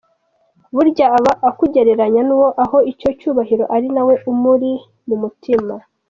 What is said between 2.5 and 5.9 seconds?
aha icyo cyubahiro ari nawe umuri mu mutima.